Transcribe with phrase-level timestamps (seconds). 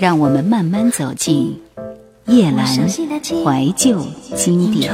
[0.00, 1.60] 让我们慢慢走进
[2.24, 4.02] 夜阑怀旧
[4.34, 4.90] 经典。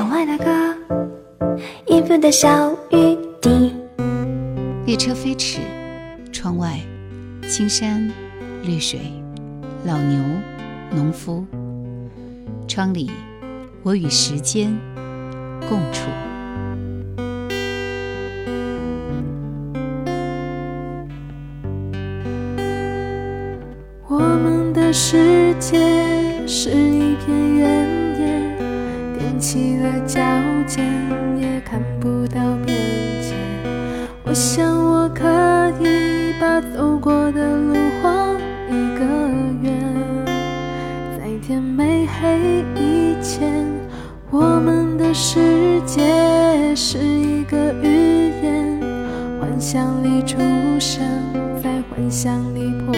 [4.85, 5.61] 列车飞驰，
[6.33, 6.81] 窗外
[7.49, 8.11] 青山
[8.65, 8.99] 绿水，
[9.85, 10.21] 老牛
[10.91, 11.45] 农夫，
[12.67, 13.09] 窗里
[13.85, 14.77] 我与时间
[15.69, 16.11] 共处。
[24.99, 25.77] 世界
[26.47, 27.69] 是一片原
[28.19, 28.41] 野，
[29.21, 30.23] 踮起了脚
[30.67, 30.83] 尖，
[31.39, 32.75] 也看不到边
[33.21, 33.35] 界。
[34.25, 35.23] 我想我可
[35.83, 38.33] 以把走过的路画
[38.71, 39.05] 一个
[39.61, 39.75] 圆，
[41.19, 43.53] 在天没黑以前，
[44.31, 48.81] 我们的世界是一个寓言，
[49.39, 50.39] 幻想里出
[50.81, 51.05] 生，
[51.63, 52.97] 在幻想里破。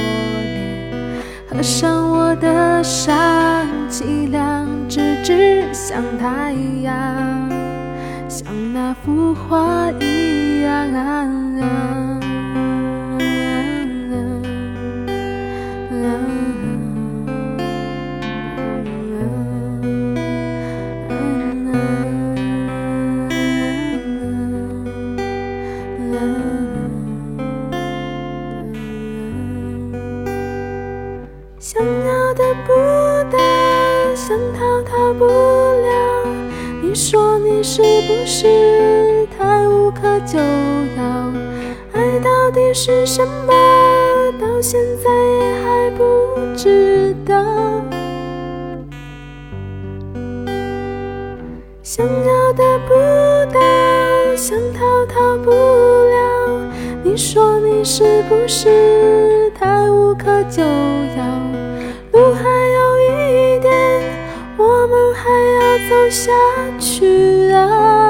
[1.59, 6.53] 合上我的伤，凄凉，直直像太
[6.85, 6.95] 阳，
[8.29, 11.98] 像那幅画一样。
[37.71, 41.33] 是不是太无可救药？
[41.93, 43.53] 爱到底是什么？
[44.41, 46.03] 到现在也还不
[46.57, 47.35] 知道。
[51.83, 52.95] 想要得不
[53.53, 53.61] 到，
[54.35, 56.67] 想逃逃不了。
[57.03, 61.48] 你说你是不是太无可救药？
[65.89, 66.31] 走下
[66.79, 68.08] 去啊。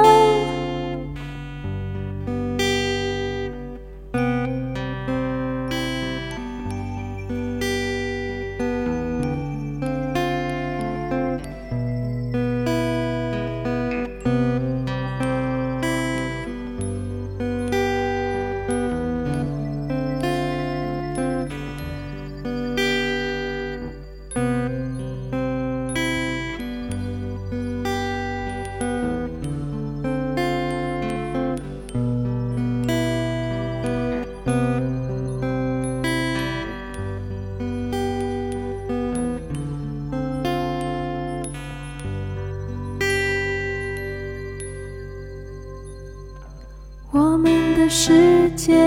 [47.11, 48.77] 我们的世界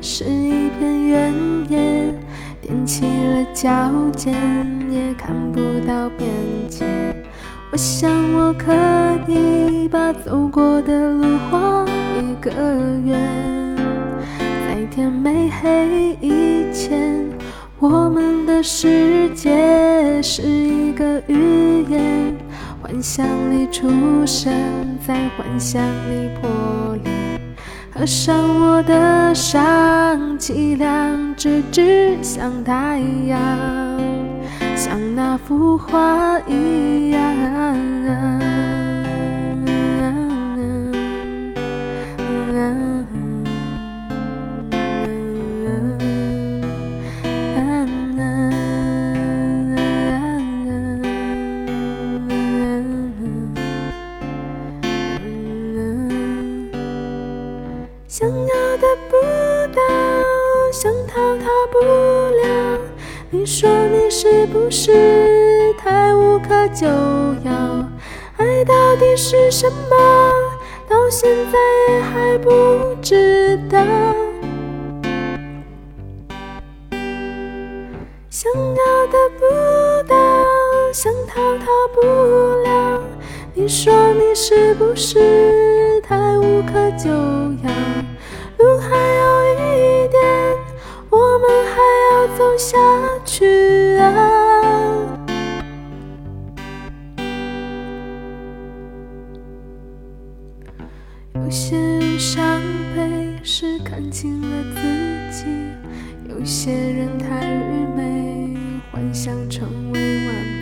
[0.00, 1.34] 是一片原
[1.68, 2.14] 野，
[2.62, 4.32] 踮起了脚尖，
[4.88, 6.30] 也看不到边
[6.68, 6.84] 界。
[7.72, 8.72] 我想我可
[9.26, 11.84] 以把走过的路画
[12.14, 12.52] 一个
[13.04, 13.18] 圆，
[14.38, 17.28] 在天没黑以前，
[17.80, 22.32] 我们的世界是一个语言，
[22.80, 23.90] 幻想里出
[24.24, 24.52] 生，
[25.04, 27.15] 在幻想里破裂。
[27.98, 33.38] 合上我的伤，凄凉，直直像太阳，
[34.76, 38.45] 像那幅画一样。
[63.28, 67.84] 你说你是不是太无可救药？
[68.36, 69.96] 爱到底是什么？
[70.88, 72.50] 到现在还不
[73.02, 73.80] 知道。
[78.30, 80.16] 想要得不到，
[80.92, 82.00] 想逃逃不
[82.62, 83.02] 了。
[83.54, 87.70] 你说你是不是太无可救药？
[88.58, 90.56] 路还有一点，
[91.10, 92.78] 我们还要走下
[93.38, 94.08] 去啊！
[101.34, 102.62] 有些人伤
[102.94, 104.80] 悲是看清了自
[105.36, 105.44] 己，
[106.30, 108.56] 有些人太愚昧，
[108.90, 110.55] 幻想成为完美。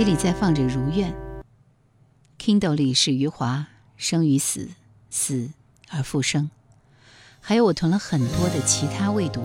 [0.00, 1.12] 机里在放着《如愿》
[2.38, 3.58] ，Kindle 里是余华
[3.98, 4.70] 《生与死，
[5.10, 5.50] 死
[5.90, 6.44] 而复生》，
[7.38, 9.42] 还有我囤了很多的其他未读。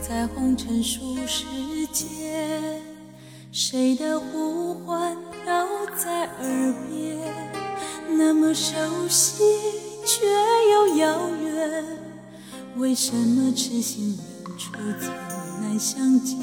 [0.00, 1.44] 在红尘俗世
[1.92, 2.80] 间，
[3.50, 5.66] 谁的呼唤飘
[5.96, 7.18] 在耳边，
[8.16, 8.74] 那么熟
[9.08, 9.42] 悉
[10.04, 10.24] 却
[10.70, 11.84] 又遥远。
[12.76, 15.10] 为什么痴心人初次
[15.60, 16.36] 难相见？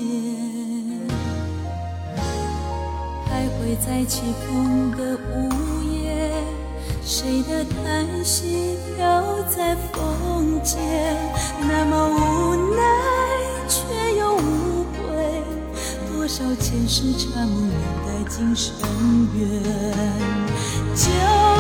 [3.26, 5.50] 徘徊在起风的午
[5.84, 6.32] 夜，
[7.04, 11.16] 谁的叹息飘在风间，
[16.58, 18.76] 前世缠梦远待今生
[19.34, 19.64] 缘。
[20.94, 21.55] 就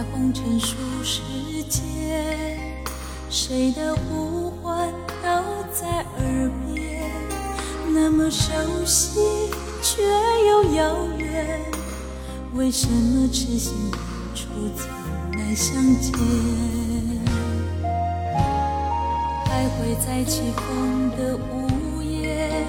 [0.00, 1.20] 在红尘俗世
[1.68, 2.58] 间
[3.28, 4.88] 谁的呼唤
[5.20, 5.86] 飘在
[6.16, 7.02] 耳边，
[7.92, 8.50] 那么熟
[8.86, 9.20] 悉
[9.82, 10.02] 却
[10.48, 11.60] 又遥远。
[12.54, 14.00] 为什么痴心人
[14.34, 14.88] 初次
[15.36, 16.14] 难相见？
[19.44, 22.64] 徘徊在起风的午夜，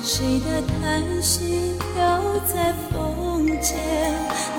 [0.00, 3.76] 谁的叹息飘在风间，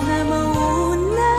[0.06, 1.29] 那么无奈。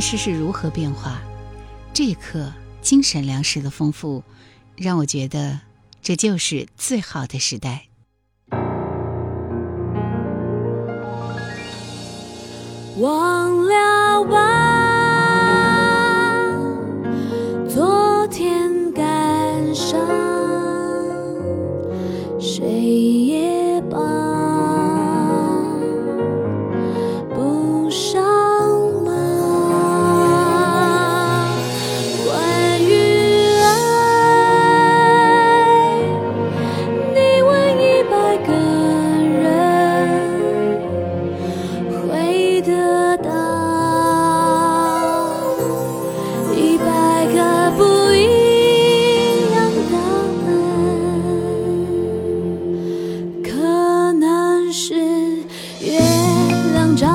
[0.00, 1.20] 世事如何变化，
[1.92, 4.22] 这一刻精神粮食的丰富，
[4.76, 5.60] 让我觉得
[6.00, 7.88] 这就是最好的时代。
[12.96, 14.49] 忘了吧。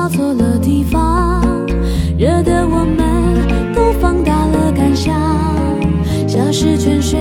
[0.08, 1.42] 错了地方，
[2.18, 5.14] 惹得我们都放大了感想。
[6.26, 7.16] 消失全渲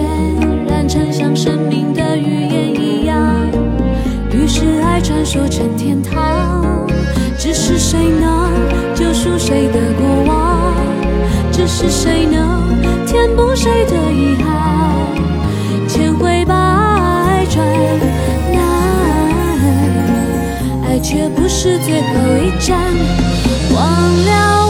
[0.67, 3.17] 染成像生命的语言一样，
[4.31, 6.65] 于是爱传说成天堂。
[7.37, 8.49] 只是谁能
[8.95, 10.73] 救赎谁的过往？
[11.51, 12.63] 只是谁能
[13.05, 15.87] 填补谁的遗憾？
[15.87, 17.63] 千回百转，
[21.15, 22.09] 却不是最后
[22.43, 22.93] 一站，
[23.73, 23.81] 忘
[24.25, 24.64] 了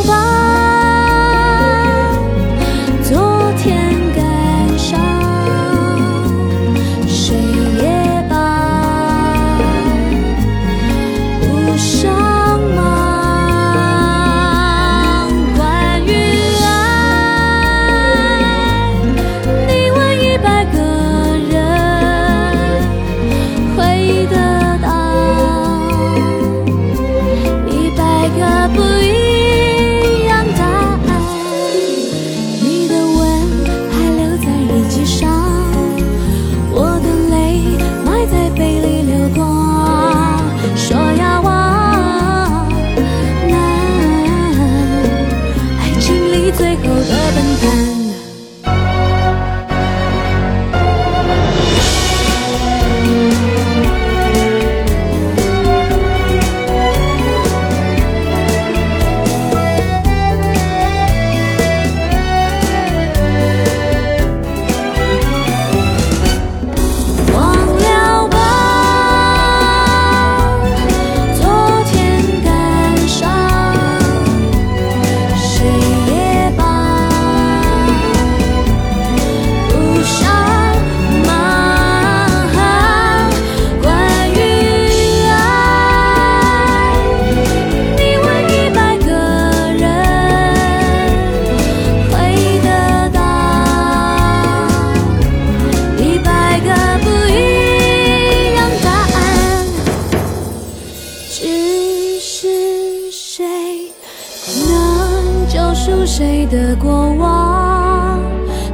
[105.85, 108.19] 救赎谁的过往？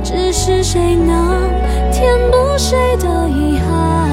[0.01, 1.41] 只是谁能
[1.91, 4.09] 填补谁的遗憾？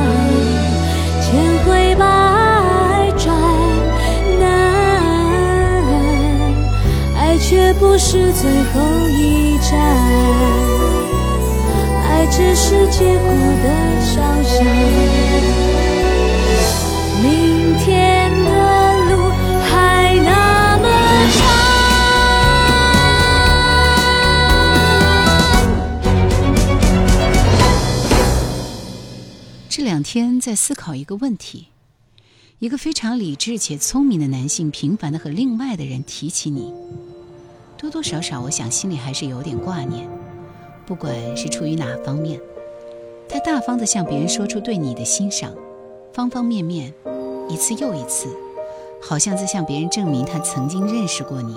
[1.22, 1.30] 千
[1.64, 2.04] 回百
[3.16, 3.32] 转，
[4.40, 4.50] 难，
[7.16, 9.78] 爱却不是最后一站。
[12.10, 13.30] 爱只是结果
[13.62, 13.66] 的
[14.02, 14.66] 想象。
[30.10, 31.66] 天在思考一个问题：
[32.60, 36.72] 一个非常理智且聪明的男性，频繁的和另外的人提起你，
[37.76, 40.08] 多多少少，我想心里还是有点挂念。
[40.86, 42.40] 不管是出于哪方面，
[43.28, 45.52] 他大方的向别人说出对你的欣赏，
[46.14, 46.90] 方方面面，
[47.50, 48.34] 一次又一次，
[49.02, 51.54] 好像在向别人证明他曾经认识过你。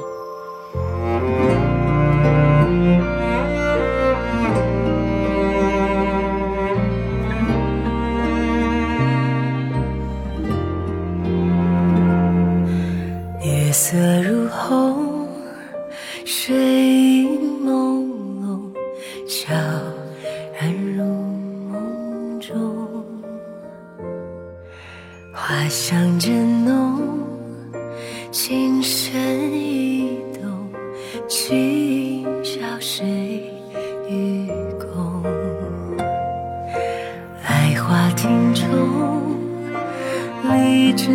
[40.71, 41.05] 荔枝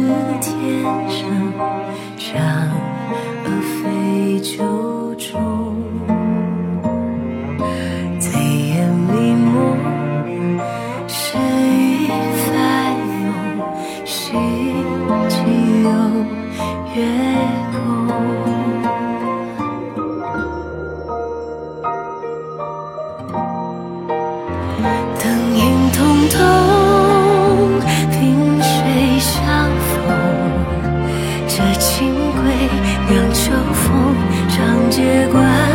[0.43, 1.27] 天上，
[2.19, 2.29] 嫦
[3.45, 5.76] 娥飞九重。
[33.09, 34.17] 让秋风，
[34.49, 35.66] 长街观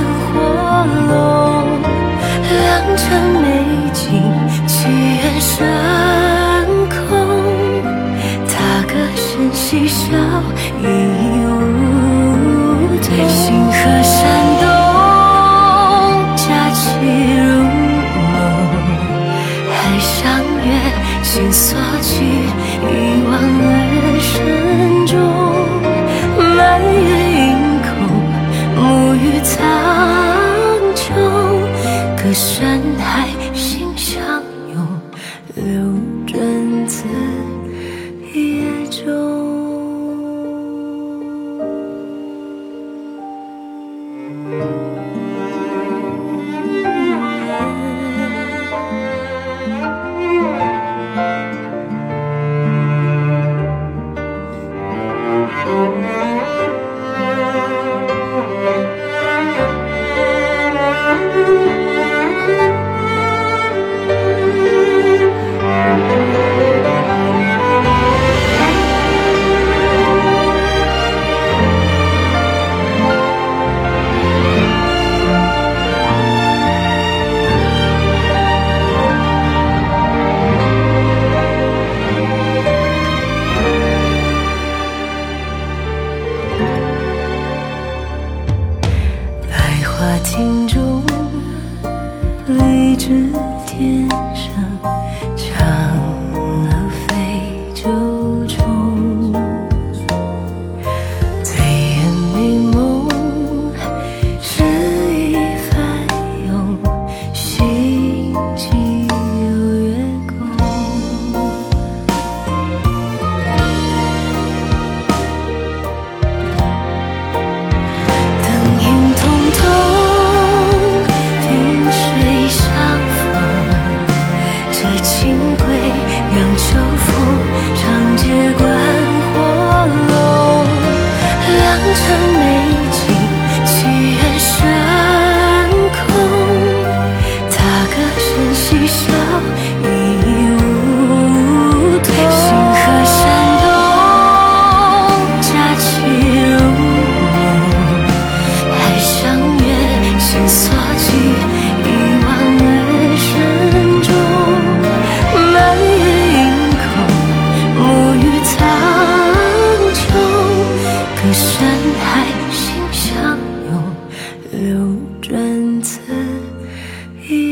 [32.23, 33.40] 隔山海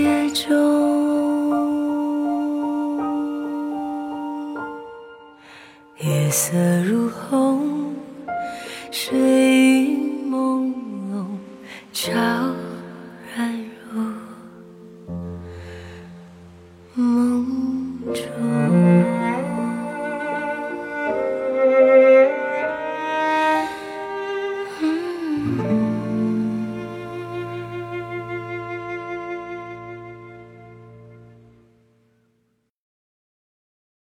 [0.10, 0.50] 夜中，
[6.32, 7.96] 色如虹，
[8.92, 9.69] 水。